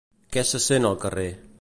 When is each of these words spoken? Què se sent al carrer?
Què 0.35 0.43
se 0.53 0.61
sent 0.69 0.89
al 0.91 0.99
carrer? 1.05 1.31